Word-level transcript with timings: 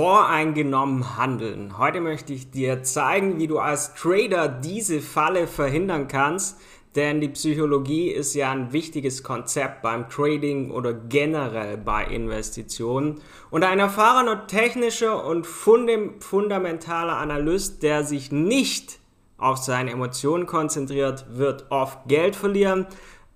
Voreingenommen 0.00 1.18
handeln. 1.18 1.76
Heute 1.76 2.00
möchte 2.00 2.32
ich 2.32 2.50
dir 2.50 2.82
zeigen, 2.82 3.38
wie 3.38 3.46
du 3.46 3.58
als 3.58 3.92
Trader 3.92 4.48
diese 4.48 5.02
Falle 5.02 5.46
verhindern 5.46 6.08
kannst, 6.08 6.58
denn 6.96 7.20
die 7.20 7.28
Psychologie 7.28 8.08
ist 8.08 8.32
ja 8.32 8.50
ein 8.50 8.72
wichtiges 8.72 9.22
Konzept 9.22 9.82
beim 9.82 10.08
Trading 10.08 10.70
oder 10.70 10.94
generell 10.94 11.76
bei 11.76 12.06
Investitionen. 12.06 13.20
Und 13.50 13.62
ein 13.62 13.78
erfahrener 13.78 14.46
technischer 14.46 15.22
und 15.26 15.46
fundamentaler 15.46 17.18
Analyst, 17.18 17.82
der 17.82 18.02
sich 18.02 18.32
nicht 18.32 19.00
auf 19.36 19.58
seine 19.58 19.90
Emotionen 19.90 20.46
konzentriert, 20.46 21.26
wird 21.28 21.66
oft 21.68 22.08
Geld 22.08 22.36
verlieren, 22.36 22.86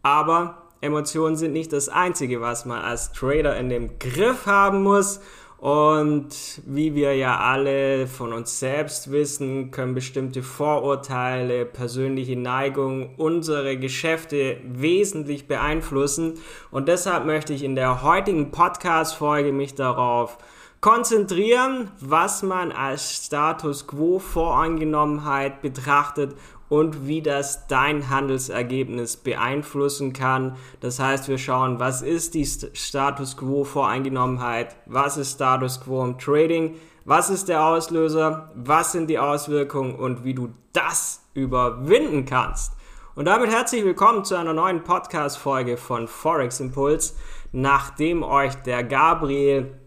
aber 0.02 0.62
Emotionen 0.80 1.36
sind 1.36 1.52
nicht 1.52 1.74
das 1.74 1.90
Einzige, 1.90 2.40
was 2.40 2.64
man 2.64 2.82
als 2.82 3.12
Trader 3.12 3.54
in 3.58 3.68
dem 3.68 3.98
Griff 3.98 4.46
haben 4.46 4.82
muss. 4.82 5.20
Und 5.64 6.60
wie 6.66 6.94
wir 6.94 7.16
ja 7.16 7.38
alle 7.38 8.06
von 8.06 8.34
uns 8.34 8.58
selbst 8.58 9.10
wissen, 9.10 9.70
können 9.70 9.94
bestimmte 9.94 10.42
Vorurteile, 10.42 11.64
persönliche 11.64 12.36
Neigungen 12.36 13.14
unsere 13.16 13.78
Geschäfte 13.78 14.58
wesentlich 14.62 15.48
beeinflussen. 15.48 16.34
Und 16.70 16.86
deshalb 16.88 17.24
möchte 17.24 17.54
ich 17.54 17.62
in 17.62 17.76
der 17.76 18.02
heutigen 18.02 18.50
Podcast-Folge 18.50 19.52
mich 19.52 19.74
darauf 19.74 20.36
konzentrieren, 20.82 21.90
was 21.98 22.42
man 22.42 22.70
als 22.70 23.24
Status 23.24 23.86
quo 23.86 24.18
Voreingenommenheit 24.18 25.62
betrachtet 25.62 26.36
und 26.68 27.06
wie 27.06 27.22
das 27.22 27.66
dein 27.66 28.10
Handelsergebnis 28.10 29.16
beeinflussen 29.16 30.12
kann. 30.12 30.56
Das 30.80 30.98
heißt, 30.98 31.28
wir 31.28 31.38
schauen, 31.38 31.78
was 31.78 32.02
ist 32.02 32.34
die 32.34 32.46
Status 32.46 33.36
quo 33.36 33.64
Voreingenommenheit, 33.64 34.76
was 34.86 35.16
ist 35.16 35.34
Status 35.34 35.80
quo 35.80 36.04
im 36.04 36.18
Trading, 36.18 36.76
was 37.04 37.30
ist 37.30 37.48
der 37.48 37.64
Auslöser, 37.64 38.50
was 38.54 38.92
sind 38.92 39.08
die 39.08 39.18
Auswirkungen 39.18 39.94
und 39.94 40.24
wie 40.24 40.34
du 40.34 40.48
das 40.72 41.22
überwinden 41.34 42.24
kannst. 42.24 42.72
Und 43.14 43.26
damit 43.26 43.50
herzlich 43.50 43.84
willkommen 43.84 44.24
zu 44.24 44.34
einer 44.34 44.54
neuen 44.54 44.82
Podcast-Folge 44.82 45.76
von 45.76 46.08
Forex 46.08 46.58
Impuls. 46.58 47.16
Nachdem 47.52 48.24
euch 48.24 48.54
der 48.56 48.82
Gabriel 48.82 49.78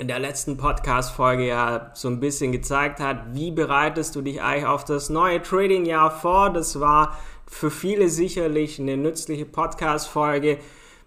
in 0.00 0.08
der 0.08 0.18
letzten 0.18 0.56
Podcast-Folge 0.56 1.46
ja 1.46 1.90
so 1.92 2.08
ein 2.08 2.20
bisschen 2.20 2.52
gezeigt 2.52 3.00
hat, 3.00 3.34
wie 3.34 3.50
bereitest 3.50 4.16
du 4.16 4.22
dich 4.22 4.40
eigentlich 4.40 4.64
auf 4.64 4.82
das 4.86 5.10
neue 5.10 5.42
Trading-Jahr 5.42 6.10
vor. 6.10 6.48
Das 6.48 6.80
war 6.80 7.18
für 7.46 7.70
viele 7.70 8.08
sicherlich 8.08 8.80
eine 8.80 8.96
nützliche 8.96 9.44
Podcast-Folge. 9.44 10.56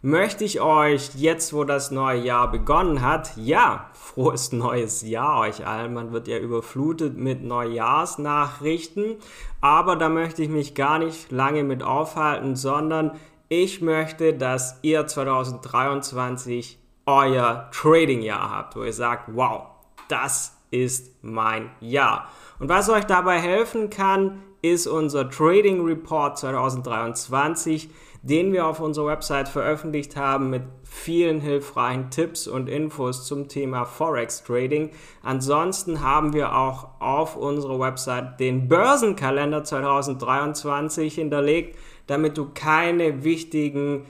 Möchte 0.03 0.44
ich 0.44 0.61
euch 0.61 1.09
jetzt, 1.16 1.53
wo 1.53 1.64
das 1.64 1.89
neue 1.89 2.19
Jahr 2.19 2.52
begonnen 2.52 3.02
hat, 3.02 3.36
ja, 3.36 3.89
frohes 3.94 4.52
neues 4.52 5.02
Jahr 5.02 5.39
euch 5.39 5.66
allen. 5.66 5.95
Man 5.95 6.14
wird 6.14 6.27
ja 6.27 6.38
überflutet 6.38 7.17
mit 7.17 7.44
Neujahrsnachrichten, 7.44 9.16
aber 9.59 9.95
da 9.95 10.09
möchte 10.09 10.44
ich 10.44 10.49
mich 10.49 10.75
gar 10.75 10.99
nicht 10.99 11.31
lange 11.31 11.64
mit 11.64 11.81
aufhalten, 11.81 12.55
sondern 12.55 13.14
ich 13.49 13.81
möchte, 13.81 14.33
dass 14.36 14.77
ihr 14.83 15.08
2023 15.08 16.83
euer 17.05 17.69
Trading-Jahr 17.71 18.49
habt, 18.49 18.75
wo 18.75 18.83
ihr 18.83 18.93
sagt, 18.93 19.29
wow, 19.33 19.63
das 20.07 20.57
ist 20.71 21.23
mein 21.23 21.69
Jahr. 21.79 22.29
Und 22.59 22.69
was 22.69 22.89
euch 22.89 23.05
dabei 23.05 23.39
helfen 23.39 23.89
kann, 23.89 24.41
ist 24.61 24.87
unser 24.87 25.29
Trading 25.29 25.85
Report 25.85 26.37
2023, 26.37 27.89
den 28.21 28.53
wir 28.53 28.65
auf 28.65 28.79
unserer 28.79 29.07
Website 29.07 29.49
veröffentlicht 29.49 30.15
haben 30.15 30.49
mit 30.49 30.63
vielen 30.83 31.41
hilfreichen 31.41 32.09
Tipps 32.09 32.47
und 32.47 32.69
Infos 32.69 33.27
zum 33.27 33.49
Thema 33.49 33.83
Forex 33.83 34.43
Trading. 34.43 34.91
Ansonsten 35.21 36.01
haben 36.01 36.31
wir 36.31 36.55
auch 36.55 37.01
auf 37.01 37.35
unserer 37.35 37.81
Website 37.81 38.39
den 38.39 38.69
Börsenkalender 38.69 39.65
2023 39.65 41.15
hinterlegt, 41.15 41.77
damit 42.08 42.37
du 42.37 42.49
keine 42.53 43.25
wichtigen 43.25 44.05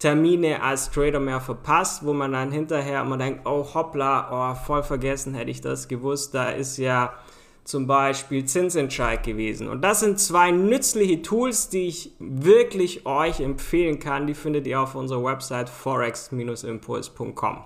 Termine 0.00 0.62
als 0.62 0.90
Trader 0.90 1.20
mehr 1.20 1.40
verpasst, 1.40 2.04
wo 2.04 2.12
man 2.14 2.32
dann 2.32 2.50
hinterher 2.50 3.02
immer 3.02 3.18
denkt, 3.18 3.46
oh 3.46 3.68
hoppla, 3.74 4.52
oh, 4.52 4.54
voll 4.54 4.82
vergessen, 4.82 5.34
hätte 5.34 5.50
ich 5.50 5.60
das 5.60 5.88
gewusst, 5.88 6.34
da 6.34 6.48
ist 6.48 6.78
ja 6.78 7.12
zum 7.64 7.86
Beispiel 7.86 8.46
Zinsentscheid 8.46 9.22
gewesen. 9.22 9.68
Und 9.68 9.82
das 9.82 10.00
sind 10.00 10.18
zwei 10.18 10.50
nützliche 10.50 11.20
Tools, 11.20 11.68
die 11.68 11.86
ich 11.86 12.12
wirklich 12.18 13.04
euch 13.06 13.40
empfehlen 13.40 14.00
kann. 14.00 14.26
Die 14.26 14.34
findet 14.34 14.66
ihr 14.66 14.80
auf 14.80 14.94
unserer 14.94 15.22
Website 15.22 15.68
forex-impuls.com. 15.68 17.58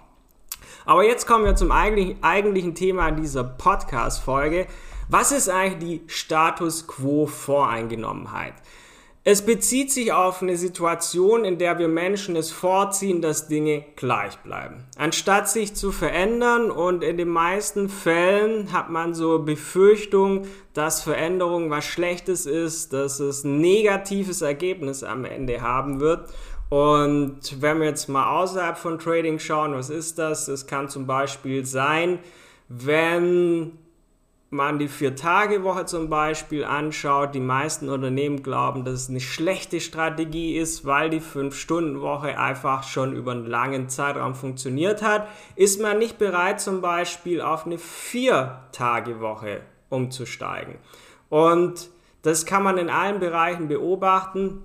Aber 0.85 1.05
jetzt 1.05 1.27
kommen 1.27 1.45
wir 1.45 1.55
zum 1.55 1.71
eigentlichen 1.71 2.75
Thema 2.75 3.13
dieser 3.13 3.45
Podcast-Folge. 3.45 4.67
Was 5.09 5.33
ist 5.33 5.49
eigentlich 5.49 5.79
die 5.79 6.03
Status 6.09 6.87
Quo 6.89 7.27
Voreingenommenheit? 7.27 8.55
Es 9.27 9.41
bezieht 9.41 9.91
sich 9.91 10.13
auf 10.13 10.43
eine 10.43 10.59
Situation, 10.59 11.47
in 11.47 11.57
der 11.57 11.79
wir 11.79 11.89
Menschen 11.89 12.37
es 12.37 12.53
vorziehen, 12.53 13.23
dass 13.23 13.49
Dinge 13.49 13.83
gleich 13.97 14.37
bleiben. 14.41 14.85
Anstatt 14.99 15.49
sich 15.49 15.75
zu 15.75 15.93
verändern 15.93 16.71
und 16.71 17.03
in 17.03 17.17
den 17.17 17.31
meisten 17.31 17.89
Fällen 17.89 18.71
hat 18.71 18.91
man 18.91 19.15
so 19.15 19.39
Befürchtung, 19.39 20.47
dass 20.75 21.03
Veränderung 21.03 21.71
was 21.71 21.87
Schlechtes 21.87 22.45
ist, 22.45 22.93
dass 22.93 23.19
es 23.19 23.45
ein 23.45 23.63
negatives 23.63 24.43
Ergebnis 24.43 25.03
am 25.03 25.25
Ende 25.25 25.63
haben 25.63 26.01
wird. 26.01 26.29
Und 26.69 27.63
wenn 27.63 27.81
wir 27.81 27.87
jetzt 27.87 28.11
mal 28.11 28.43
außerhalb 28.43 28.77
von 28.77 28.99
Trading 28.99 29.39
schauen, 29.39 29.73
was 29.73 29.89
ist 29.89 30.19
das? 30.19 30.45
Das 30.45 30.67
kann 30.67 30.91
zum 30.91 31.07
Beispiel 31.07 31.65
sein, 31.65 32.19
wenn 32.69 33.79
man 34.55 34.79
die 34.79 34.89
Vier-Tage-Woche 34.89 35.85
zum 35.85 36.09
Beispiel 36.09 36.65
anschaut, 36.65 37.35
die 37.35 37.41
meisten 37.41 37.91
Unternehmen 37.91 38.43
glauben, 38.43 38.85
dass 38.85 39.03
es 39.03 39.11
eine 39.11 39.21
schlechte 39.21 39.81
Strategie 39.81 40.57
ist, 40.57 40.87
weil 40.87 41.11
die 41.11 41.21
Fünf-Stunden-Woche 41.21 42.39
einfach 42.39 42.85
schon 42.85 43.15
über 43.15 43.33
einen 43.33 43.47
langen 43.47 43.91
Zeitraum 43.91 44.35
funktioniert 44.35 45.03
hat, 45.03 45.29
ist 45.57 45.81
man 45.83 45.99
nicht 45.99 46.19
bereit 46.19 46.61
zum 46.61 46.81
Beispiel 46.81 47.43
auf 47.43 47.67
eine 47.67 47.77
Vier-Tage-Woche 47.79 49.61
umzusteigen. 49.91 50.77
Und 51.29 51.91
das 52.23 52.47
kann 52.47 52.63
man 52.63 52.79
in 52.79 52.89
allen 52.89 53.19
Bereichen 53.21 53.69
beobachten. 53.69 54.63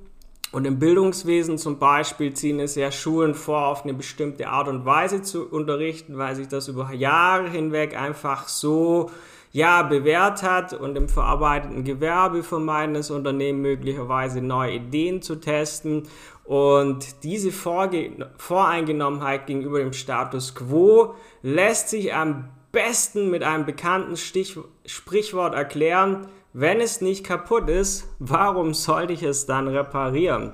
Und 0.52 0.66
im 0.66 0.80
Bildungswesen 0.80 1.58
zum 1.58 1.78
Beispiel 1.78 2.34
ziehen 2.34 2.60
es 2.60 2.76
ja 2.76 2.92
Schulen 2.92 3.36
vor, 3.36 3.68
auf 3.68 3.84
eine 3.84 3.94
bestimmte 3.94 4.48
Art 4.48 4.68
und 4.68 4.86
Weise 4.86 5.22
zu 5.22 5.48
unterrichten, 5.48 6.18
weil 6.18 6.36
sich 6.36 6.48
das 6.48 6.68
über 6.68 6.92
Jahre 6.92 7.50
hinweg 7.50 7.96
einfach 7.96 8.48
so 8.48 9.12
ja, 9.52 9.82
bewährt 9.84 10.44
hat 10.44 10.74
und 10.74 10.96
im 10.96 11.10
verarbeitenden 11.10 11.84
Gewerbe 11.84 12.44
vermeiden 12.44 12.94
das 12.94 13.10
Unternehmen 13.10 13.62
möglicherweise 13.62 14.42
neue 14.42 14.74
Ideen 14.74 15.22
zu 15.22 15.36
testen. 15.36 16.04
Und 16.44 17.24
diese 17.24 17.52
Vorge 17.52 18.28
Voreingenommenheit 18.38 19.48
gegenüber 19.48 19.80
dem 19.80 19.94
Status 19.94 20.56
quo 20.56 21.16
lässt 21.42 21.90
sich 21.90 22.14
am 22.14 22.50
besten 22.72 23.30
mit 23.30 23.44
einem 23.44 23.66
bekannten 23.66 24.18
Stich 24.18 24.58
Sprichwort 24.86 25.56
erklären, 25.56 26.28
wenn 26.54 26.82
es 26.82 27.02
nicht 27.02 27.24
kaputt 27.24 27.70
ist, 27.70 28.08
warum 28.20 28.74
sollte 28.74 29.14
ich 29.14 29.24
es 29.24 29.46
dann 29.46 29.68
reparieren? 29.68 30.54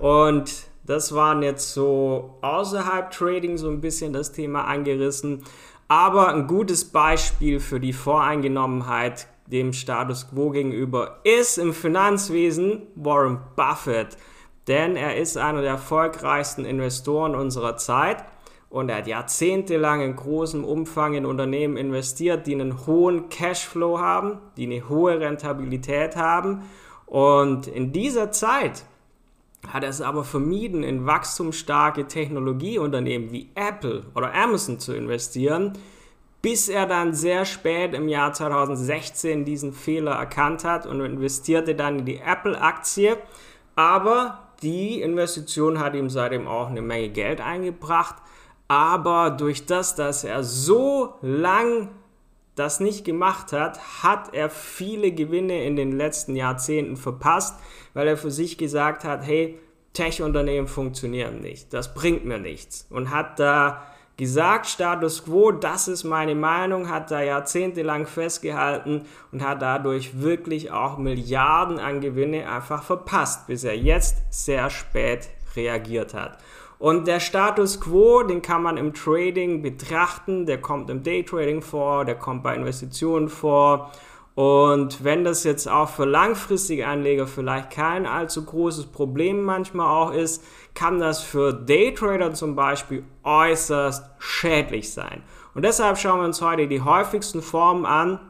Und 0.00 0.66
das 0.86 1.14
waren 1.14 1.42
jetzt 1.42 1.72
so 1.72 2.38
außerhalb 2.42 3.10
Trading 3.10 3.56
so 3.56 3.68
ein 3.68 3.80
bisschen 3.80 4.12
das 4.12 4.32
Thema 4.32 4.64
angerissen. 4.64 5.44
Aber 5.88 6.28
ein 6.28 6.46
gutes 6.46 6.84
Beispiel 6.86 7.60
für 7.60 7.80
die 7.80 7.92
Voreingenommenheit 7.92 9.26
dem 9.46 9.72
Status 9.72 10.28
quo 10.30 10.50
gegenüber 10.50 11.18
ist 11.24 11.58
im 11.58 11.74
Finanzwesen 11.74 12.82
Warren 12.94 13.40
Buffett. 13.56 14.16
Denn 14.66 14.96
er 14.96 15.16
ist 15.16 15.36
einer 15.36 15.60
der 15.60 15.72
erfolgreichsten 15.72 16.64
Investoren 16.64 17.34
unserer 17.34 17.76
Zeit 17.76 18.24
und 18.70 18.88
er 18.88 18.96
hat 18.96 19.06
jahrzehntelang 19.06 20.00
in 20.00 20.16
großem 20.16 20.64
Umfang 20.64 21.14
in 21.14 21.26
Unternehmen 21.26 21.76
investiert, 21.76 22.46
die 22.46 22.54
einen 22.54 22.86
hohen 22.86 23.28
Cashflow 23.28 24.00
haben, 24.00 24.38
die 24.56 24.64
eine 24.64 24.88
hohe 24.88 25.20
Rentabilität 25.20 26.16
haben. 26.16 26.62
Und 27.06 27.68
in 27.68 27.92
dieser 27.92 28.32
Zeit 28.32 28.84
hat 29.72 29.84
es 29.84 30.00
aber 30.00 30.24
vermieden, 30.24 30.82
in 30.82 31.06
wachstumsstarke 31.06 32.06
Technologieunternehmen 32.06 33.32
wie 33.32 33.48
Apple 33.54 34.04
oder 34.14 34.34
Amazon 34.34 34.78
zu 34.78 34.94
investieren, 34.94 35.72
bis 36.42 36.68
er 36.68 36.86
dann 36.86 37.14
sehr 37.14 37.44
spät 37.44 37.94
im 37.94 38.08
Jahr 38.08 38.32
2016 38.32 39.44
diesen 39.44 39.72
Fehler 39.72 40.12
erkannt 40.12 40.64
hat 40.64 40.86
und 40.86 41.00
investierte 41.00 41.74
dann 41.74 42.00
in 42.00 42.04
die 42.04 42.18
Apple-Aktie. 42.18 43.16
Aber 43.76 44.40
die 44.62 45.00
Investition 45.00 45.80
hat 45.80 45.94
ihm 45.94 46.10
seitdem 46.10 46.46
auch 46.46 46.68
eine 46.68 46.82
Menge 46.82 47.08
Geld 47.08 47.40
eingebracht. 47.40 48.16
Aber 48.68 49.30
durch 49.30 49.66
das, 49.66 49.94
dass 49.94 50.24
er 50.24 50.42
so 50.44 51.14
lang 51.22 51.88
das 52.54 52.80
nicht 52.80 53.04
gemacht 53.04 53.52
hat, 53.52 54.02
hat 54.02 54.32
er 54.32 54.50
viele 54.50 55.12
Gewinne 55.12 55.64
in 55.64 55.76
den 55.76 55.92
letzten 55.92 56.36
Jahrzehnten 56.36 56.96
verpasst, 56.96 57.58
weil 57.94 58.08
er 58.08 58.16
für 58.16 58.30
sich 58.30 58.58
gesagt 58.58 59.04
hat, 59.04 59.26
hey, 59.26 59.58
Tech-Unternehmen 59.92 60.66
funktionieren 60.66 61.40
nicht, 61.40 61.72
das 61.72 61.94
bringt 61.94 62.24
mir 62.24 62.38
nichts 62.38 62.86
und 62.90 63.10
hat 63.10 63.38
da 63.38 63.84
gesagt, 64.16 64.66
Status 64.66 65.24
quo, 65.24 65.50
das 65.50 65.88
ist 65.88 66.04
meine 66.04 66.34
Meinung, 66.34 66.88
hat 66.88 67.10
da 67.10 67.22
jahrzehntelang 67.22 68.06
festgehalten 68.06 69.02
und 69.32 69.42
hat 69.42 69.62
dadurch 69.62 70.20
wirklich 70.20 70.70
auch 70.70 70.98
Milliarden 70.98 71.78
an 71.78 72.00
Gewinne 72.00 72.48
einfach 72.48 72.82
verpasst, 72.82 73.46
bis 73.46 73.64
er 73.64 73.76
jetzt 73.76 74.16
sehr 74.30 74.70
spät 74.70 75.28
reagiert 75.56 76.14
hat. 76.14 76.38
Und 76.84 77.06
der 77.06 77.18
Status 77.18 77.80
quo, 77.80 78.24
den 78.24 78.42
kann 78.42 78.62
man 78.62 78.76
im 78.76 78.92
Trading 78.92 79.62
betrachten, 79.62 80.44
der 80.44 80.60
kommt 80.60 80.90
im 80.90 81.02
Daytrading 81.02 81.62
vor, 81.62 82.04
der 82.04 82.14
kommt 82.14 82.42
bei 82.42 82.54
Investitionen 82.54 83.30
vor. 83.30 83.90
Und 84.34 85.02
wenn 85.02 85.24
das 85.24 85.44
jetzt 85.44 85.66
auch 85.66 85.88
für 85.88 86.04
langfristige 86.04 86.86
Anleger 86.86 87.26
vielleicht 87.26 87.70
kein 87.70 88.04
allzu 88.04 88.44
großes 88.44 88.88
Problem 88.88 89.44
manchmal 89.44 89.86
auch 89.86 90.12
ist, 90.12 90.44
kann 90.74 91.00
das 91.00 91.22
für 91.22 91.54
Daytrader 91.54 92.34
zum 92.34 92.54
Beispiel 92.54 93.02
äußerst 93.22 94.04
schädlich 94.18 94.92
sein. 94.92 95.22
Und 95.54 95.64
deshalb 95.64 95.96
schauen 95.96 96.20
wir 96.20 96.26
uns 96.26 96.42
heute 96.42 96.68
die 96.68 96.82
häufigsten 96.82 97.40
Formen 97.40 97.86
an, 97.86 98.20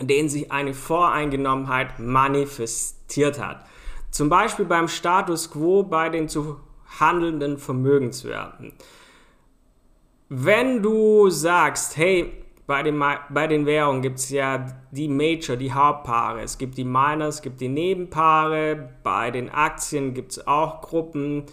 in 0.00 0.08
denen 0.08 0.28
sich 0.28 0.50
eine 0.50 0.74
Voreingenommenheit 0.74 2.00
manifestiert 2.00 3.40
hat. 3.40 3.64
Zum 4.10 4.28
Beispiel 4.28 4.64
beim 4.64 4.88
Status 4.88 5.52
quo 5.52 5.84
bei 5.84 6.08
den 6.08 6.28
zu 6.28 6.56
handelnden 7.00 7.58
Vermögenswerten. 7.58 8.72
Wenn 10.28 10.82
du 10.82 11.28
sagst, 11.30 11.96
hey, 11.96 12.32
bei 12.66 12.82
den, 12.82 13.02
bei 13.28 13.46
den 13.46 13.66
Währungen 13.66 14.02
gibt 14.02 14.18
es 14.18 14.30
ja 14.30 14.66
die 14.92 15.08
Major, 15.08 15.56
die 15.56 15.72
Hauptpaare. 15.72 16.40
Es 16.42 16.56
gibt 16.56 16.78
die 16.78 16.84
Miners, 16.84 17.36
es 17.36 17.42
gibt 17.42 17.60
die 17.60 17.68
Nebenpaare. 17.68 18.88
Bei 19.02 19.30
den 19.30 19.50
Aktien 19.50 20.14
gibt 20.14 20.32
es 20.32 20.46
auch 20.46 20.80
Gruppen. 20.80 21.44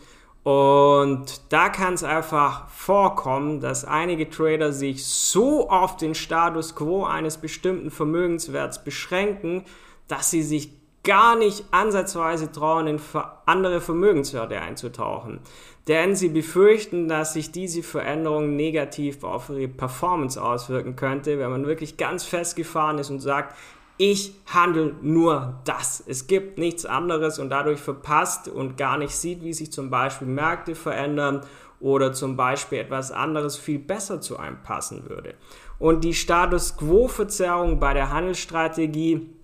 Und 0.44 1.42
da 1.52 1.70
kann 1.70 1.96
es 1.96 2.04
einfach 2.04 2.70
vorkommen, 2.70 3.60
dass 3.60 3.84
einige 3.84 4.30
Trader 4.30 4.72
sich 4.72 5.06
so 5.06 5.70
auf 5.70 5.98
den 5.98 6.16
Status 6.16 6.76
quo 6.76 7.04
eines 7.04 7.38
bestimmten 7.38 7.92
Vermögenswerts 7.92 8.84
beschränken, 8.84 9.66
dass 10.08 10.32
sie 10.32 10.42
sich 10.42 10.72
gar 11.10 11.36
nicht 11.36 11.66
ansatzweise 11.72 12.52
trauen, 12.52 12.86
in 12.86 13.00
andere 13.48 13.82
Vermögenswerte 13.82 14.62
einzutauchen. 14.62 15.40
Denn 15.88 16.16
sie 16.16 16.30
befürchten, 16.30 17.08
dass 17.08 17.34
sich 17.34 17.52
diese 17.52 17.82
Veränderung 17.82 18.56
negativ 18.56 19.24
auf 19.24 19.50
ihre 19.50 19.68
Performance 19.68 20.40
auswirken 20.40 20.96
könnte, 20.96 21.40
wenn 21.40 21.50
man 21.50 21.66
wirklich 21.66 21.98
ganz 21.98 22.26
festgefahren 22.26 23.00
ist 23.00 23.10
und 23.10 23.22
sagt, 23.22 23.56
ich 23.98 24.36
handle 24.54 24.94
nur 25.02 25.60
das. 25.66 26.04
Es 26.06 26.28
gibt 26.28 26.60
nichts 26.60 26.86
anderes 26.86 27.40
und 27.40 27.50
dadurch 27.50 27.80
verpasst 27.80 28.48
und 28.48 28.78
gar 28.78 29.00
nicht 29.00 29.16
sieht, 29.16 29.44
wie 29.44 29.54
sich 29.54 29.72
zum 29.72 29.90
Beispiel 29.90 30.28
Märkte 30.28 30.76
verändern 30.76 31.42
oder 31.80 32.14
zum 32.14 32.38
Beispiel 32.38 32.78
etwas 32.78 33.12
anderes 33.12 33.58
viel 33.58 33.80
besser 33.80 34.22
zu 34.22 34.38
einem 34.38 34.62
passen 34.62 35.10
würde. 35.10 35.34
Und 35.80 36.04
die 36.04 36.14
Status 36.14 36.78
Quo-Verzerrung 36.78 37.80
bei 37.80 37.96
der 37.96 38.12
Handelsstrategie 38.12 39.39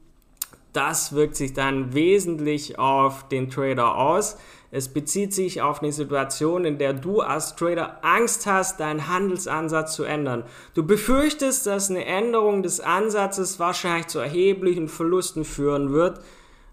das 0.75 1.13
wirkt 1.13 1.35
sich 1.35 1.53
dann 1.53 1.93
wesentlich 1.93 2.77
auf 2.77 3.27
den 3.27 3.49
Trader 3.49 3.97
aus. 3.97 4.37
Es 4.71 4.89
bezieht 4.89 5.33
sich 5.33 5.61
auf 5.61 5.81
eine 5.81 5.91
Situation, 5.91 6.65
in 6.65 6.77
der 6.77 6.93
du 6.93 7.21
als 7.21 7.55
Trader 7.55 7.99
Angst 8.03 8.45
hast, 8.45 8.79
deinen 8.79 9.07
Handelsansatz 9.07 9.93
zu 9.93 10.03
ändern. 10.03 10.43
Du 10.73 10.85
befürchtest, 10.85 11.65
dass 11.65 11.89
eine 11.89 12.05
Änderung 12.05 12.61
des 12.61 12.81
Ansatzes 12.81 13.57
wahrscheinlich 13.59 14.07
zu 14.07 14.19
erheblichen 14.19 14.89
Verlusten 14.89 15.45
führen 15.45 15.93
wird. 15.93 16.19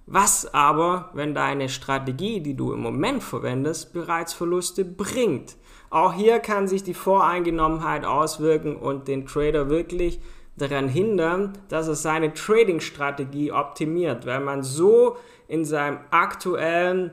Was 0.06 0.52
aber, 0.52 1.10
wenn 1.14 1.32
deine 1.32 1.68
Strategie, 1.68 2.40
die 2.40 2.54
du 2.54 2.72
im 2.72 2.80
Moment 2.80 3.22
verwendest, 3.22 3.92
bereits 3.92 4.32
Verluste 4.32 4.84
bringt? 4.84 5.56
Auch 5.90 6.12
hier 6.12 6.40
kann 6.40 6.66
sich 6.66 6.82
die 6.82 6.94
Voreingenommenheit 6.94 8.04
auswirken 8.04 8.74
und 8.74 9.06
den 9.06 9.26
Trader 9.26 9.68
wirklich 9.68 10.20
daran 10.56 10.88
hindern, 10.88 11.52
dass 11.68 11.88
er 11.88 11.94
seine 11.94 12.34
Trading-Strategie 12.34 13.52
optimiert, 13.52 14.26
weil 14.26 14.40
man 14.40 14.62
so 14.62 15.16
in 15.48 15.64
seinem 15.64 15.98
aktuellen 16.10 17.12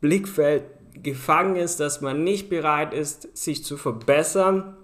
Blickfeld 0.00 0.64
gefangen 1.02 1.56
ist, 1.56 1.80
dass 1.80 2.00
man 2.00 2.24
nicht 2.24 2.48
bereit 2.48 2.92
ist, 2.92 3.36
sich 3.36 3.64
zu 3.64 3.76
verbessern 3.76 4.76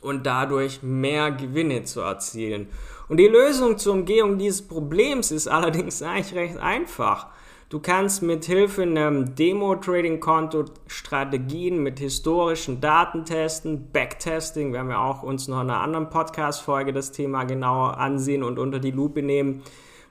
und 0.00 0.26
dadurch 0.26 0.82
mehr 0.82 1.30
Gewinne 1.30 1.84
zu 1.84 2.00
erzielen. 2.00 2.68
Und 3.08 3.16
die 3.16 3.26
Lösung 3.26 3.76
zur 3.76 3.94
Umgehung 3.94 4.38
dieses 4.38 4.62
Problems 4.62 5.30
ist 5.30 5.48
allerdings 5.48 6.02
eigentlich 6.02 6.34
recht 6.34 6.58
einfach. 6.58 7.28
Du 7.70 7.78
kannst 7.78 8.20
mit 8.22 8.46
Hilfe 8.46 8.82
einem 8.82 9.36
Demo-Trading-Konto 9.36 10.64
Strategien 10.88 11.80
mit 11.80 12.00
historischen 12.00 12.80
Daten 12.80 13.24
testen, 13.24 13.92
Backtesting, 13.92 14.72
werden 14.72 14.88
wir 14.88 14.98
auch 14.98 15.22
uns 15.22 15.46
noch 15.46 15.60
in 15.60 15.70
einer 15.70 15.80
anderen 15.80 16.10
Podcast-Folge 16.10 16.92
das 16.92 17.12
Thema 17.12 17.44
genauer 17.44 17.96
ansehen 17.98 18.42
und 18.42 18.58
unter 18.58 18.80
die 18.80 18.90
Lupe 18.90 19.22
nehmen, 19.22 19.62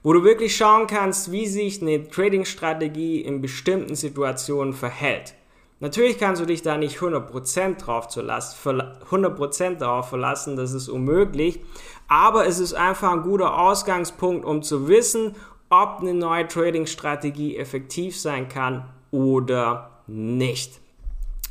wo 0.02 0.14
du 0.14 0.24
wirklich 0.24 0.56
schauen 0.56 0.86
kannst, 0.86 1.32
wie 1.32 1.46
sich 1.46 1.82
eine 1.82 2.08
Trading-Strategie 2.08 3.20
in 3.20 3.42
bestimmten 3.42 3.94
Situationen 3.94 4.72
verhält. 4.72 5.34
Natürlich 5.80 6.18
kannst 6.18 6.40
du 6.40 6.46
dich 6.46 6.62
da 6.62 6.78
nicht 6.78 6.96
100% 6.98 7.76
drauf, 7.76 8.08
zu 8.08 8.22
lassen, 8.22 8.80
100% 9.10 9.74
darauf 9.76 10.08
verlassen, 10.08 10.56
das 10.56 10.72
ist 10.72 10.88
unmöglich, 10.88 11.60
aber 12.08 12.46
es 12.46 12.58
ist 12.58 12.72
einfach 12.72 13.12
ein 13.12 13.22
guter 13.22 13.58
Ausgangspunkt, 13.58 14.46
um 14.46 14.62
zu 14.62 14.88
wissen, 14.88 15.34
ob 15.70 16.00
eine 16.00 16.14
neue 16.14 16.46
Trading-Strategie 16.46 17.56
effektiv 17.56 18.20
sein 18.20 18.48
kann 18.48 18.90
oder 19.10 20.02
nicht. 20.06 20.80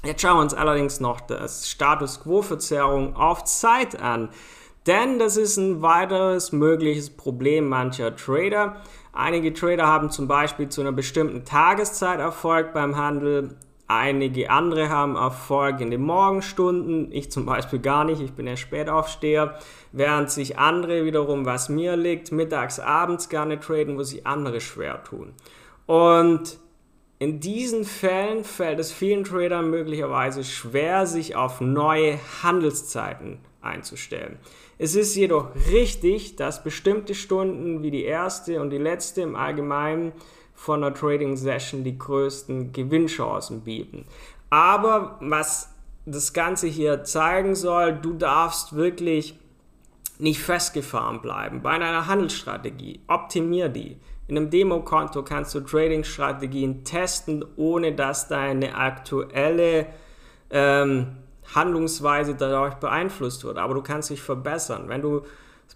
Jetzt 0.04 0.22
schauen 0.22 0.38
wir 0.38 0.42
uns 0.42 0.54
allerdings 0.54 1.00
noch 1.00 1.22
das 1.22 1.70
Status 1.70 2.22
Quo-Verzerrung 2.22 3.16
auf 3.16 3.44
Zeit 3.46 4.00
an. 4.00 4.30
Denn 4.88 5.20
das 5.20 5.36
ist 5.36 5.58
ein 5.58 5.82
weiteres 5.82 6.52
mögliches 6.52 7.10
Problem 7.10 7.68
mancher 7.68 8.16
Trader. 8.16 8.78
Einige 9.12 9.54
Trader 9.54 9.88
haben 9.88 10.10
zum 10.10 10.28
Beispiel 10.28 10.70
zu 10.70 10.82
einer 10.82 10.92
bestimmten 10.92 11.44
Tageszeit 11.44 12.20
Erfolg 12.20 12.74
beim 12.74 12.96
Handel. 12.96 13.58
Einige 13.92 14.52
andere 14.52 14.90
haben 14.90 15.16
Erfolg 15.16 15.82
in 15.82 15.90
den 15.90 16.04
Morgenstunden, 16.04 17.12
ich 17.12 17.32
zum 17.32 17.48
Beispiel 17.48 17.80
gar 17.80 18.04
nicht, 18.04 18.22
ich 18.22 18.34
bin 18.34 18.46
ja 18.46 18.56
Spätaufsteher, 18.56 19.58
während 19.92 20.30
sich 20.30 20.60
andere 20.60 21.06
wiederum, 21.06 21.48
was 21.48 21.70
mir 21.70 21.98
liegt, 21.98 22.32
mittags, 22.32 22.80
abends 22.80 23.30
gerne 23.30 23.60
traden, 23.60 23.98
wo 23.98 24.04
sich 24.04 24.28
andere 24.28 24.62
schwer 24.62 25.04
tun. 25.04 25.34
Und 25.88 26.60
in 27.18 27.40
diesen 27.40 27.84
Fällen 27.84 28.44
fällt 28.44 28.78
es 28.78 28.92
vielen 28.92 29.24
Tradern 29.24 29.72
möglicherweise 29.72 30.44
schwer, 30.44 31.08
sich 31.08 31.36
auf 31.36 31.60
neue 31.60 32.20
Handelszeiten 32.44 33.40
einzustellen. 33.60 34.38
Es 34.78 34.94
ist 34.94 35.16
jedoch 35.16 35.48
richtig, 35.72 36.36
dass 36.36 36.64
bestimmte 36.64 37.16
Stunden 37.16 37.82
wie 37.82 37.90
die 37.90 38.04
erste 38.04 38.62
und 38.62 38.70
die 38.70 38.78
letzte 38.78 39.22
im 39.22 39.36
Allgemeinen 39.36 40.12
von 40.60 40.84
einer 40.84 40.94
Trading 40.94 41.38
Session 41.38 41.86
die 41.86 41.98
größten 41.98 42.74
Gewinnchancen 42.74 43.62
bieten. 43.62 44.04
Aber 44.50 45.18
was 45.22 45.74
das 46.06 46.34
Ganze 46.34 46.68
hier 46.68 47.06
zeigen 47.06 47.56
soll, 47.56 47.94
du 47.94 48.14
darfst 48.14 48.76
wirklich 48.76 49.40
nicht 50.18 50.42
festgefahren 50.42 51.22
bleiben. 51.22 51.62
Bei 51.62 51.72
einer 51.72 52.08
Handelsstrategie, 52.08 53.00
optimier 53.08 53.70
die. 53.70 53.96
In 54.28 54.36
einem 54.36 54.50
Demokonto 54.50 55.24
kannst 55.24 55.56
du 55.56 55.62
Trading-Strategien 55.62 56.84
testen, 56.84 57.46
ohne 57.56 57.96
dass 57.96 58.28
deine 58.28 58.76
aktuelle 58.76 59.86
ähm, 60.50 61.16
Handlungsweise 61.56 62.36
dadurch 62.36 62.76
beeinflusst 62.76 63.46
wird. 63.46 63.58
Aber 63.58 63.76
du 63.76 63.82
kannst 63.82 64.10
dich 64.10 64.22
verbessern. 64.22 64.90
Wenn 64.90 65.02
du 65.02 65.22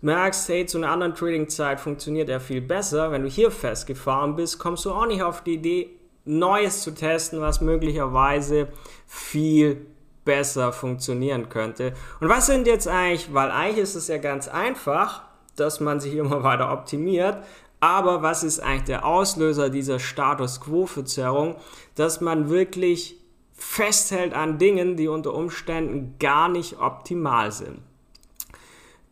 merkst, 0.03 0.49
hey, 0.49 0.65
zu 0.65 0.77
einer 0.77 0.91
anderen 0.91 1.15
Trading-Zeit 1.15 1.79
funktioniert 1.79 2.29
er 2.29 2.39
viel 2.39 2.61
besser, 2.61 3.11
wenn 3.11 3.23
du 3.23 3.29
hier 3.29 3.51
festgefahren 3.51 4.35
bist, 4.35 4.59
kommst 4.59 4.85
du 4.85 4.91
auch 4.91 5.05
nicht 5.05 5.23
auf 5.23 5.43
die 5.43 5.55
Idee, 5.55 5.89
Neues 6.25 6.83
zu 6.83 6.91
testen, 6.91 7.41
was 7.41 7.59
möglicherweise 7.59 8.69
viel 9.07 9.85
besser 10.23 10.71
funktionieren 10.71 11.49
könnte. 11.49 11.93
Und 12.21 12.29
was 12.29 12.45
sind 12.45 12.65
jetzt 12.65 12.87
eigentlich, 12.87 13.33
weil 13.33 13.51
eigentlich 13.51 13.83
ist 13.83 13.95
es 13.95 14.07
ja 14.07 14.17
ganz 14.17 14.47
einfach, 14.47 15.23
dass 15.55 15.79
man 15.79 15.99
sich 15.99 16.15
immer 16.15 16.43
weiter 16.43 16.71
optimiert, 16.71 17.43
aber 17.79 18.21
was 18.21 18.43
ist 18.43 18.61
eigentlich 18.61 18.85
der 18.85 19.05
Auslöser 19.05 19.69
dieser 19.69 19.99
Status 19.99 20.61
Quo-Verzerrung, 20.61 21.55
dass 21.95 22.21
man 22.21 22.49
wirklich 22.49 23.17
festhält 23.53 24.33
an 24.33 24.57
Dingen, 24.57 24.95
die 24.95 25.09
unter 25.09 25.33
Umständen 25.33 26.15
gar 26.19 26.47
nicht 26.47 26.79
optimal 26.79 27.51
sind? 27.51 27.79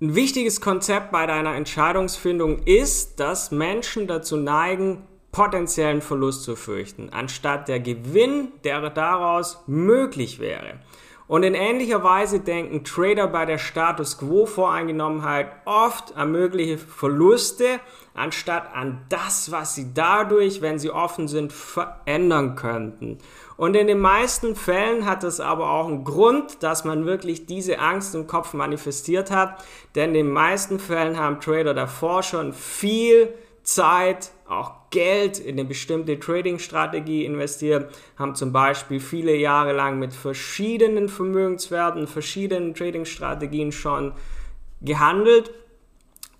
Ein 0.02 0.16
wichtiges 0.16 0.62
Konzept 0.62 1.12
bei 1.12 1.28
deiner 1.28 1.54
Entscheidungsfindung 1.54 2.64
ist, 2.66 3.20
dass 3.20 3.52
Menschen 3.52 4.08
dazu 4.08 4.36
neigen, 4.36 5.04
potenziellen 5.32 6.02
Verlust 6.02 6.42
zu 6.42 6.56
fürchten, 6.56 7.10
anstatt 7.12 7.68
der 7.68 7.80
Gewinn, 7.80 8.48
der 8.64 8.90
daraus 8.90 9.62
möglich 9.68 10.40
wäre. 10.40 10.80
Und 11.28 11.44
in 11.44 11.54
ähnlicher 11.54 12.04
Weise 12.04 12.40
denken 12.40 12.84
Trader 12.84 13.28
bei 13.28 13.46
der 13.46 13.60
Status 13.60 14.18
Quo 14.18 14.48
Voreingenommenheit 14.48 15.52
oft 15.66 16.18
an 16.18 16.32
mögliche 16.32 16.80
Verluste, 16.80 17.80
anstatt 18.16 18.74
an 18.74 19.06
das, 19.10 19.52
was 19.52 19.76
sie 19.76 19.94
dadurch, 19.94 20.64
wenn 20.64 20.80
sie 20.80 20.90
offen 20.90 21.28
sind, 21.28 21.54
verändern 21.54 22.56
könnten. 22.56 23.20
Und 23.62 23.76
in 23.76 23.86
den 23.86 24.00
meisten 24.00 24.56
Fällen 24.56 25.06
hat 25.06 25.24
es 25.24 25.40
aber 25.40 25.70
auch 25.70 25.86
einen 25.86 26.04
Grund, 26.04 26.64
dass 26.64 26.84
man 26.84 27.06
wirklich 27.06 27.46
diese 27.46 27.78
Angst 27.78 28.16
im 28.16 28.26
Kopf 28.26 28.56
manifestiert 28.56 29.30
hat, 29.30 29.64
denn 29.94 30.10
in 30.10 30.26
den 30.26 30.32
meisten 30.32 30.80
Fällen 30.80 31.16
haben 31.16 31.40
Trader 31.40 31.76
davor 31.76 32.24
schon 32.24 32.54
viel 32.54 33.32
Zeit, 33.62 34.32
auch 34.48 34.90
Geld 34.90 35.38
in 35.38 35.60
eine 35.60 35.66
bestimmte 35.66 36.20
Trading-Strategie 36.20 37.24
investiert, 37.24 37.96
haben 38.18 38.34
zum 38.34 38.52
Beispiel 38.52 39.00
viele 39.00 39.36
Jahre 39.36 39.74
lang 39.74 40.00
mit 40.00 40.16
verschiedenen 40.16 41.08
Vermögenswerten, 41.08 42.08
verschiedenen 42.08 42.74
Trading-Strategien 42.74 43.72
schon 43.72 44.14
gehandelt. 44.82 45.52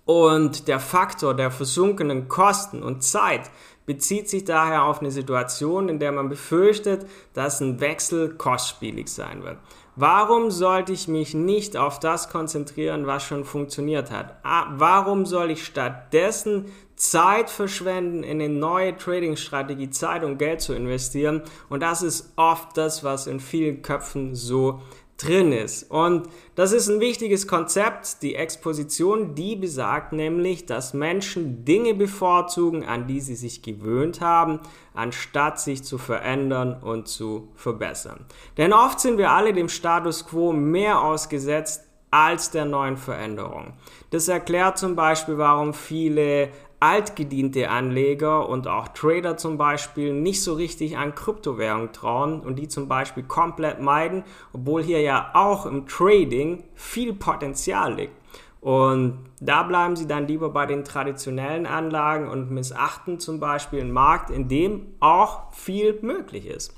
Und 0.04 0.66
der 0.66 0.80
Faktor 0.80 1.34
der 1.34 1.52
versunkenen 1.52 2.26
Kosten 2.26 2.82
und 2.82 3.04
Zeit 3.04 3.48
bezieht 3.86 4.28
sich 4.28 4.44
daher 4.44 4.84
auf 4.84 5.00
eine 5.00 5.10
Situation, 5.10 5.88
in 5.88 5.98
der 5.98 6.12
man 6.12 6.28
befürchtet, 6.28 7.06
dass 7.34 7.60
ein 7.60 7.80
Wechsel 7.80 8.34
kostspielig 8.34 9.08
sein 9.08 9.42
wird. 9.42 9.58
Warum 9.94 10.50
sollte 10.50 10.92
ich 10.92 11.06
mich 11.06 11.34
nicht 11.34 11.76
auf 11.76 12.00
das 12.00 12.30
konzentrieren, 12.30 13.06
was 13.06 13.24
schon 13.24 13.44
funktioniert 13.44 14.10
hat? 14.10 14.36
Warum 14.42 15.26
soll 15.26 15.50
ich 15.50 15.66
stattdessen 15.66 16.72
Zeit 16.96 17.50
verschwenden, 17.50 18.22
in 18.22 18.40
eine 18.40 18.48
neue 18.48 18.96
Trading-Strategie 18.96 19.90
Zeit 19.90 20.24
und 20.24 20.38
Geld 20.38 20.62
zu 20.62 20.72
investieren? 20.72 21.42
Und 21.68 21.82
das 21.82 22.02
ist 22.02 22.32
oft 22.36 22.74
das, 22.78 23.04
was 23.04 23.26
in 23.26 23.38
vielen 23.38 23.82
Köpfen 23.82 24.34
so 24.34 24.80
drin 25.22 25.52
ist. 25.52 25.90
Und 25.90 26.28
das 26.54 26.72
ist 26.72 26.88
ein 26.88 27.00
wichtiges 27.00 27.46
Konzept, 27.46 28.22
die 28.22 28.34
Exposition, 28.34 29.34
die 29.34 29.56
besagt 29.56 30.12
nämlich, 30.12 30.66
dass 30.66 30.94
Menschen 30.94 31.64
Dinge 31.64 31.94
bevorzugen, 31.94 32.84
an 32.84 33.06
die 33.06 33.20
sie 33.20 33.36
sich 33.36 33.62
gewöhnt 33.62 34.20
haben, 34.20 34.60
anstatt 34.94 35.60
sich 35.60 35.84
zu 35.84 35.98
verändern 35.98 36.80
und 36.82 37.08
zu 37.08 37.48
verbessern. 37.54 38.26
Denn 38.56 38.72
oft 38.72 39.00
sind 39.00 39.18
wir 39.18 39.30
alle 39.30 39.52
dem 39.52 39.68
Status 39.68 40.26
quo 40.26 40.52
mehr 40.52 41.00
ausgesetzt 41.00 41.84
als 42.10 42.50
der 42.50 42.66
neuen 42.66 42.98
Veränderung. 42.98 43.72
Das 44.10 44.28
erklärt 44.28 44.76
zum 44.76 44.94
Beispiel, 44.94 45.38
warum 45.38 45.72
viele 45.72 46.50
altgediente 46.82 47.70
Anleger 47.70 48.48
und 48.48 48.66
auch 48.66 48.88
Trader 48.88 49.36
zum 49.36 49.56
Beispiel 49.56 50.12
nicht 50.12 50.42
so 50.42 50.54
richtig 50.54 50.98
an 50.98 51.14
Kryptowährungen 51.14 51.92
trauen 51.92 52.40
und 52.40 52.58
die 52.58 52.66
zum 52.66 52.88
Beispiel 52.88 53.22
komplett 53.22 53.80
meiden, 53.80 54.24
obwohl 54.52 54.82
hier 54.82 55.00
ja 55.00 55.30
auch 55.34 55.64
im 55.64 55.86
Trading 55.86 56.64
viel 56.74 57.14
Potenzial 57.14 57.94
liegt. 57.94 58.16
Und 58.60 59.20
da 59.40 59.62
bleiben 59.62 59.94
sie 59.94 60.08
dann 60.08 60.26
lieber 60.26 60.50
bei 60.50 60.66
den 60.66 60.84
traditionellen 60.84 61.66
Anlagen 61.66 62.28
und 62.28 62.50
missachten 62.50 63.20
zum 63.20 63.38
Beispiel 63.38 63.80
einen 63.80 63.92
Markt, 63.92 64.30
in 64.30 64.48
dem 64.48 64.94
auch 64.98 65.52
viel 65.52 66.00
möglich 66.02 66.46
ist. 66.46 66.74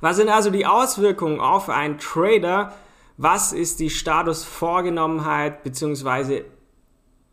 Was 0.00 0.16
sind 0.16 0.30
also 0.30 0.48
die 0.48 0.64
Auswirkungen 0.64 1.38
auf 1.38 1.68
einen 1.68 1.98
Trader? 1.98 2.72
Was 3.18 3.52
ist 3.52 3.78
die 3.78 3.90
Statusvorgenommenheit 3.90 5.64
bzw 5.64 6.44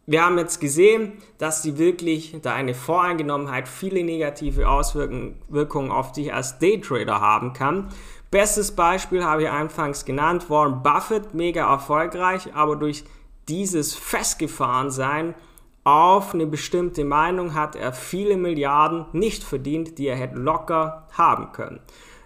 wir 0.10 0.26
haben 0.26 0.40
jetzt 0.40 0.60
gesehen, 0.60 1.14
dass 1.38 1.62
sie 1.62 1.78
wirklich 1.78 2.36
da 2.42 2.56
eine 2.56 2.74
Voreingenommenheit 2.74 3.68
viele 3.68 4.04
negative 4.04 4.68
Auswirkungen 4.68 5.92
auf 5.92 6.14
dich 6.14 6.34
als 6.34 6.58
Daytrader 6.58 7.22
haben 7.22 7.54
kann. 7.54 7.90
Bestes 8.32 8.72
Beispiel 8.72 9.24
habe 9.24 9.44
ich 9.44 9.50
anfangs 9.52 10.06
genannt, 10.06 10.50
Warren 10.50 10.82
Buffett, 10.82 11.36
mega 11.36 11.72
erfolgreich, 11.72 12.56
aber 12.56 12.76
durch 12.76 13.04
dieses 13.50 13.94
Festgefahrensein 13.94 15.36
auf 15.84 16.34
eine 16.34 16.48
bestimmte 16.48 17.06
Meinung 17.06 17.54
hat 17.54 17.76
er 17.76 17.94
viele 17.94 18.36
Milliarden 18.36 19.06
nicht 19.14 19.44
verdient, 19.44 20.00
die 20.00 20.08
er 20.08 20.16
hätte 20.16 20.40
locker 20.40 21.08
haben 21.14 21.52
können. 21.52 21.82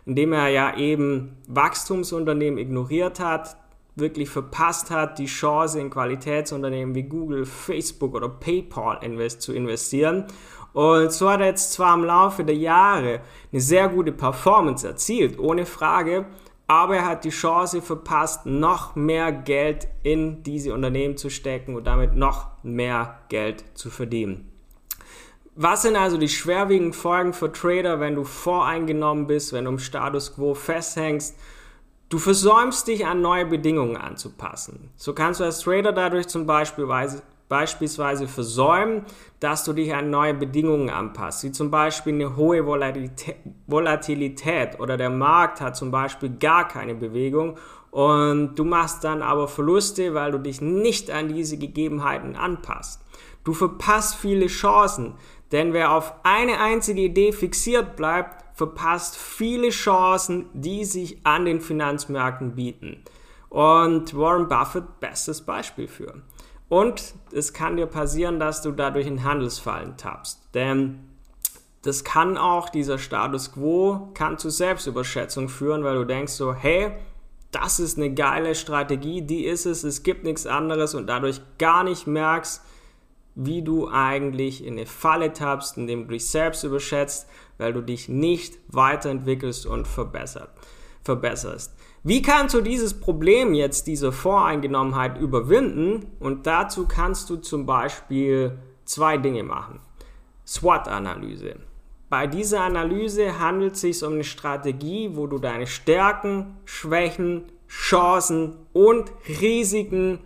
Indem 0.06 0.32
er 0.32 0.48
ja 0.48 0.78
eben 0.78 1.38
Wachstumsunternehmen 1.50 2.60
ignoriert 2.60 3.20
hat, 3.20 3.58
wirklich 3.96 4.30
verpasst 4.30 4.92
hat, 4.92 5.20
die 5.20 5.26
Chance 5.26 5.80
in 5.80 5.90
Qualitätsunternehmen 5.90 6.96
wie 6.96 7.04
Google, 7.04 7.46
Facebook 7.46 8.16
oder 8.16 8.30
PayPal 8.30 9.04
invest 9.04 9.42
zu 9.42 9.54
investieren. 9.54 10.26
Und 10.74 11.12
so 11.12 11.30
hat 11.30 11.42
er 11.42 11.48
jetzt 11.48 11.74
zwar 11.74 11.94
im 11.94 12.04
Laufe 12.04 12.44
der 12.44 12.56
Jahre 12.56 13.22
eine 13.52 13.62
sehr 13.62 13.90
gute 13.90 14.12
Performance 14.12 14.88
erzielt, 14.88 15.38
ohne 15.38 15.68
Frage, 15.68 16.26
aber 16.68 16.96
er 16.98 17.06
hat 17.06 17.26
die 17.26 17.30
Chance 17.30 17.82
verpasst, 17.82 18.48
noch 18.48 18.96
mehr 18.96 19.32
Geld 19.32 19.88
in 20.02 20.42
diese 20.42 20.74
Unternehmen 20.74 21.18
zu 21.18 21.30
stecken 21.30 21.76
und 21.76 21.86
damit 21.86 22.16
noch 22.16 22.48
mehr 22.64 23.20
Geld 23.30 23.64
zu 23.76 23.92
verdienen. 23.92 24.50
Was 25.56 25.84
sind 25.84 25.96
also 25.96 26.18
die 26.18 26.30
schwerwiegenden 26.30 26.94
Folgen 26.94 27.34
für 27.34 27.52
Trader, 27.52 28.00
wenn 28.00 28.16
du 28.16 28.24
voreingenommen 28.24 29.28
bist, 29.28 29.54
wenn 29.54 29.66
du 29.66 29.72
im 29.72 29.78
Status 29.78 30.34
quo 30.34 30.56
festhängst 30.56 31.38
Du 32.14 32.20
versäumst 32.20 32.88
dich 32.88 33.08
an 33.08 33.22
neue 33.22 33.48
Bedingungen 33.48 33.98
anzupassen. 33.98 34.92
So 34.98 35.14
kannst 35.14 35.40
du 35.40 35.46
als 35.46 35.62
Trader 35.62 35.92
dadurch 35.92 36.28
zum 36.28 36.46
Beispiel 36.46 36.88
beispielsweise 37.50 38.28
versäumen, 38.28 39.02
dass 39.40 39.64
du 39.64 39.74
dich 39.74 39.96
an 39.96 40.12
neue 40.12 40.36
Bedingungen 40.36 40.92
anpasst, 40.92 41.44
wie 41.44 41.52
zum 41.52 41.72
Beispiel 41.72 42.14
eine 42.14 42.36
hohe 42.36 42.68
Volatilität 42.68 44.80
oder 44.80 44.96
der 44.96 45.10
Markt 45.10 45.60
hat 45.60 45.76
zum 45.76 45.90
Beispiel 45.90 46.30
gar 46.30 46.68
keine 46.68 46.94
Bewegung 46.94 47.58
und 47.90 48.60
du 48.60 48.64
machst 48.64 49.04
dann 49.04 49.24
aber 49.24 49.48
Verluste, 49.48 50.14
weil 50.14 50.34
du 50.34 50.38
dich 50.38 50.62
nicht 50.62 51.10
an 51.10 51.30
diese 51.30 51.58
Gegebenheiten 51.58 52.36
anpasst. 52.36 53.02
Du 53.44 53.54
verpasst 53.54 54.18
viele 54.18 54.46
Chancen, 54.46 55.16
denn 55.52 55.74
wer 55.74 55.92
auf 55.92 56.14
eine 56.22 56.60
einzige 56.60 57.02
Idee 57.02 57.32
fixiert 57.32 57.96
bleibt, 57.96 58.43
verpasst 58.54 59.16
viele 59.16 59.70
Chancen, 59.70 60.50
die 60.54 60.86
sich 60.86 61.26
an 61.26 61.46
den 61.46 61.62
Finanzmärkten 61.62 62.56
bieten. 62.56 63.04
Und 63.50 64.18
Warren 64.18 64.48
Buffett, 64.48 65.00
bestes 65.00 65.42
Beispiel 65.42 65.88
für. 65.88 66.22
Und 66.70 67.14
es 67.32 67.54
kann 67.54 67.78
dir 67.78 67.86
passieren, 67.86 68.40
dass 68.40 68.62
du 68.62 68.72
dadurch 68.72 69.06
in 69.06 69.24
Handelsfallen 69.24 69.96
tappst. 69.98 70.50
Denn 70.54 71.00
das 71.84 72.04
kann 72.04 72.38
auch, 72.38 72.70
dieser 72.70 72.98
Status 72.98 73.52
quo, 73.52 74.10
kann 74.14 74.38
zu 74.38 74.50
Selbstüberschätzung 74.50 75.50
führen, 75.50 75.84
weil 75.84 75.96
du 75.96 76.06
denkst 76.06 76.34
so, 76.34 76.54
hey, 76.54 76.94
das 77.52 77.80
ist 77.80 77.98
eine 77.98 78.14
geile 78.14 78.56
Strategie, 78.56 79.22
die 79.22 79.46
ist 79.46 79.66
es, 79.66 79.84
es 79.84 80.02
gibt 80.02 80.24
nichts 80.24 80.48
anderes 80.48 80.96
und 80.96 81.08
dadurch 81.08 81.42
gar 81.60 81.84
nicht 81.84 82.08
merkst, 82.08 82.62
wie 83.36 83.62
du 83.62 83.88
eigentlich 83.90 84.64
in 84.64 84.74
eine 84.74 84.86
Falle 84.86 85.34
tappst, 85.34 85.78
indem 85.78 86.08
du 86.08 86.14
dich 86.14 86.28
selbst 86.28 86.64
überschätzt 86.64 87.28
weil 87.58 87.74
du 87.74 87.82
dich 87.82 88.10
nicht 88.10 88.58
weiterentwickelst 88.68 89.66
und 89.66 89.88
verbesserst. 89.88 91.72
Wie 92.04 92.22
kannst 92.22 92.54
du 92.54 92.62
dieses 92.62 93.00
Problem 93.00 93.54
jetzt, 93.54 93.88
diese 93.88 94.12
Voreingenommenheit 94.12 95.18
überwinden? 95.18 96.12
Und 96.20 96.46
dazu 96.48 96.88
kannst 96.88 97.30
du 97.30 97.38
zum 97.38 97.66
Beispiel 97.66 98.58
zwei 98.86 99.18
Dinge 99.18 99.44
machen. 99.44 99.80
SWOT-Analyse. 100.46 101.56
Bei 102.10 102.28
dieser 102.28 102.62
Analyse 102.62 103.40
handelt 103.40 103.76
es 103.76 103.82
sich 103.82 104.04
um 104.04 104.14
eine 104.14 104.24
Strategie, 104.24 105.12
wo 105.14 105.26
du 105.26 105.40
deine 105.40 105.66
Stärken, 105.66 106.58
Schwächen, 106.66 107.46
Chancen 107.70 108.58
und 108.74 109.12
Risiken 109.42 110.20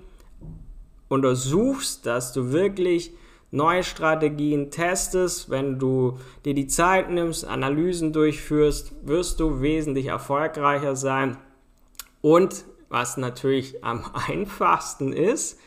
untersuchst, 1.10 2.06
dass 2.06 2.34
du 2.34 2.52
wirklich 2.52 3.14
neue 3.52 3.84
Strategien 3.84 4.72
testest, 4.72 5.50
wenn 5.50 5.80
du 5.80 6.20
dir 6.46 6.54
die 6.54 6.68
Zeit 6.68 7.10
nimmst, 7.10 7.46
Analysen 7.46 8.14
durchführst, 8.14 8.94
wirst 9.08 9.40
du 9.40 9.62
wesentlich 9.62 10.08
erfolgreicher 10.08 10.96
sein. 10.96 11.38
Und 12.22 12.66
was 12.90 13.18
natürlich 13.18 13.84
am 13.84 14.04
einfachsten 14.28 15.14
ist, 15.14 15.60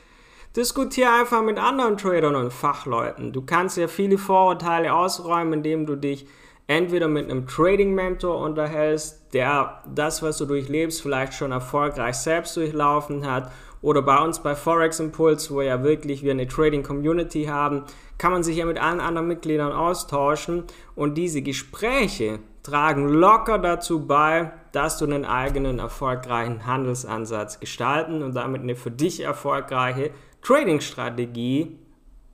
diskutiere 0.57 1.13
einfach 1.13 1.43
mit 1.43 1.59
anderen 1.59 1.97
Tradern 1.97 2.35
und 2.35 2.53
Fachleuten. 2.53 3.33
Du 3.33 3.43
kannst 3.43 3.77
ja 3.77 3.89
viele 3.89 4.19
Vorurteile 4.19 4.93
ausräumen, 4.93 5.55
indem 5.55 5.87
du 5.87 5.97
dich 5.97 6.27
entweder 6.67 7.09
mit 7.09 7.31
einem 7.31 7.47
Trading 7.47 7.95
Mentor 7.95 8.39
unterhältst, 8.39 9.33
der 9.33 9.83
das, 9.93 10.23
was 10.23 10.39
du 10.39 10.47
durchlebst, 10.47 11.03
vielleicht 11.03 11.35
schon 11.35 11.53
erfolgreich 11.53 12.17
selbst 12.17 12.57
durchlaufen 12.57 13.29
hat 13.29 13.51
oder 13.83 14.03
bei 14.03 14.19
uns 14.23 14.41
bei 14.41 14.55
Forex 14.55 15.01
Impulse, 15.01 15.55
wo 15.55 15.63
ja 15.63 15.83
wirklich 15.83 16.23
wir 16.23 16.33
eine 16.33 16.47
Trading 16.47 16.83
Community 16.83 17.45
haben, 17.45 17.85
kann 18.19 18.33
man 18.33 18.43
sich 18.43 18.59
ja 18.59 18.67
mit 18.67 18.79
allen 18.79 19.01
anderen 19.01 19.29
Mitgliedern 19.29 19.73
austauschen 19.73 20.65
und 20.95 21.15
diese 21.17 21.43
Gespräche 21.43 22.41
tragen 22.63 23.09
locker 23.09 23.59
dazu 23.59 24.07
bei, 24.07 24.53
dass 24.73 24.99
du 24.99 25.07
einen 25.07 25.25
eigenen 25.25 25.79
erfolgreichen 25.79 26.67
Handelsansatz 26.67 27.59
gestalten 27.61 28.23
und 28.23 28.35
damit 28.35 28.63
eine 28.63 28.77
für 28.77 28.91
dich 28.91 29.21
erfolgreiche 29.21 30.11
Trading-Strategie 30.43 31.79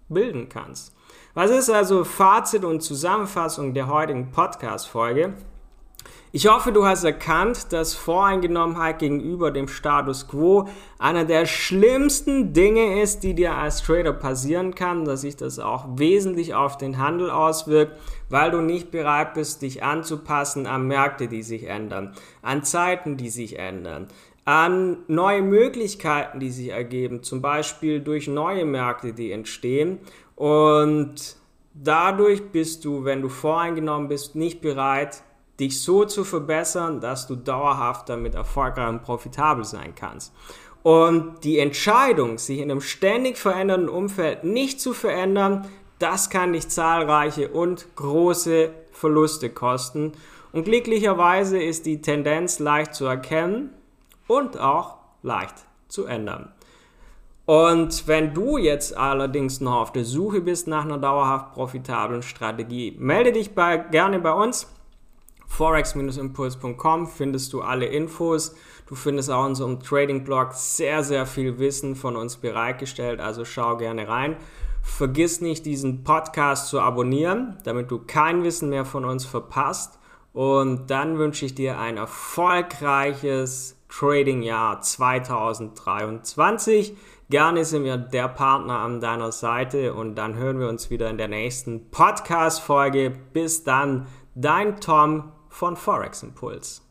bilden 0.08 0.48
kannst. 0.48 0.94
Was 1.34 1.50
ist 1.50 1.70
also 1.70 2.04
Fazit 2.04 2.64
und 2.64 2.80
Zusammenfassung 2.80 3.74
der 3.74 3.88
heutigen 3.88 4.30
Podcast-Folge? 4.30 5.34
Ich 6.32 6.48
hoffe, 6.48 6.70
du 6.70 6.84
hast 6.84 7.04
erkannt, 7.04 7.72
dass 7.72 7.94
Voreingenommenheit 7.94 8.98
gegenüber 8.98 9.50
dem 9.50 9.68
Status 9.68 10.28
quo 10.28 10.68
einer 10.98 11.24
der 11.24 11.46
schlimmsten 11.46 12.52
Dinge 12.52 13.00
ist, 13.00 13.22
die 13.22 13.34
dir 13.34 13.54
als 13.54 13.82
Trader 13.82 14.12
passieren 14.12 14.74
kann, 14.74 15.04
dass 15.04 15.22
sich 15.22 15.36
das 15.36 15.58
auch 15.58 15.86
wesentlich 15.96 16.54
auf 16.54 16.76
den 16.76 16.98
Handel 16.98 17.30
auswirkt, 17.30 17.98
weil 18.28 18.50
du 18.50 18.60
nicht 18.60 18.90
bereit 18.90 19.34
bist, 19.34 19.62
dich 19.62 19.82
anzupassen 19.82 20.66
an 20.66 20.86
Märkte, 20.86 21.28
die 21.28 21.42
sich 21.42 21.64
ändern, 21.64 22.14
an 22.42 22.64
Zeiten, 22.64 23.16
die 23.16 23.30
sich 23.30 23.58
ändern, 23.58 24.08
an 24.44 24.98
neue 25.08 25.42
Möglichkeiten, 25.42 26.38
die 26.38 26.50
sich 26.50 26.68
ergeben, 26.68 27.22
zum 27.22 27.42
Beispiel 27.42 28.00
durch 28.00 28.28
neue 28.28 28.64
Märkte, 28.64 29.12
die 29.12 29.32
entstehen. 29.32 29.98
Und 30.36 31.36
dadurch 31.74 32.50
bist 32.50 32.84
du, 32.84 33.04
wenn 33.04 33.22
du 33.22 33.28
voreingenommen 33.28 34.08
bist, 34.08 34.36
nicht 34.36 34.60
bereit, 34.60 35.22
dich 35.58 35.82
so 35.82 36.04
zu 36.04 36.24
verbessern, 36.24 37.00
dass 37.00 37.26
du 37.26 37.34
dauerhaft 37.34 38.08
damit 38.08 38.34
erfolgreich 38.34 38.88
und 38.88 39.02
profitabel 39.02 39.64
sein 39.64 39.94
kannst. 39.94 40.32
Und 40.82 41.42
die 41.44 41.58
Entscheidung, 41.58 42.38
sich 42.38 42.58
in 42.58 42.70
einem 42.70 42.80
ständig 42.80 43.38
verändernden 43.38 43.88
Umfeld 43.88 44.44
nicht 44.44 44.80
zu 44.80 44.92
verändern, 44.92 45.66
das 45.98 46.30
kann 46.30 46.52
dich 46.52 46.68
zahlreiche 46.68 47.48
und 47.48 47.86
große 47.96 48.70
Verluste 48.92 49.50
kosten. 49.50 50.12
Und 50.52 50.64
glücklicherweise 50.64 51.60
ist 51.60 51.86
die 51.86 52.00
Tendenz 52.02 52.58
leicht 52.58 52.94
zu 52.94 53.06
erkennen 53.06 53.70
und 54.28 54.60
auch 54.60 54.98
leicht 55.22 55.54
zu 55.88 56.04
ändern. 56.04 56.52
Und 57.46 58.08
wenn 58.08 58.34
du 58.34 58.58
jetzt 58.58 58.96
allerdings 58.96 59.60
noch 59.60 59.80
auf 59.80 59.92
der 59.92 60.04
Suche 60.04 60.40
bist 60.40 60.66
nach 60.66 60.84
einer 60.84 60.98
dauerhaft 60.98 61.52
profitablen 61.54 62.22
Strategie, 62.22 62.94
melde 62.98 63.32
dich 63.32 63.54
bei, 63.54 63.76
gerne 63.76 64.18
bei 64.18 64.32
uns 64.32 64.66
forex-impuls.com 65.46 67.06
findest 67.06 67.52
du 67.52 67.62
alle 67.62 67.86
Infos. 67.86 68.54
Du 68.86 68.94
findest 68.94 69.30
auch 69.30 69.44
in 69.44 69.50
unserem 69.50 69.80
Trading-Blog 69.80 70.52
sehr, 70.52 71.02
sehr 71.02 71.26
viel 71.26 71.58
Wissen 71.58 71.96
von 71.96 72.16
uns 72.16 72.36
bereitgestellt, 72.36 73.20
also 73.20 73.44
schau 73.44 73.76
gerne 73.76 74.08
rein. 74.08 74.36
Vergiss 74.82 75.40
nicht, 75.40 75.66
diesen 75.66 76.04
Podcast 76.04 76.68
zu 76.68 76.80
abonnieren, 76.80 77.58
damit 77.64 77.90
du 77.90 77.98
kein 77.98 78.44
Wissen 78.44 78.70
mehr 78.70 78.84
von 78.84 79.04
uns 79.04 79.24
verpasst. 79.24 79.98
Und 80.32 80.90
dann 80.90 81.18
wünsche 81.18 81.46
ich 81.46 81.54
dir 81.54 81.78
ein 81.78 81.96
erfolgreiches 81.96 83.76
Trading-Jahr 83.88 84.80
2023. 84.80 86.96
Gerne 87.28 87.64
sind 87.64 87.84
wir 87.84 87.96
der 87.96 88.28
Partner 88.28 88.78
an 88.78 89.00
deiner 89.00 89.32
Seite 89.32 89.94
und 89.94 90.14
dann 90.14 90.36
hören 90.36 90.60
wir 90.60 90.68
uns 90.68 90.90
wieder 90.90 91.10
in 91.10 91.18
der 91.18 91.28
nächsten 91.28 91.90
Podcast-Folge. 91.90 93.10
Bis 93.32 93.64
dann, 93.64 94.06
dein 94.34 94.80
Tom 94.80 95.32
von 95.56 95.74
Forex 95.74 96.22
Impuls. 96.22 96.85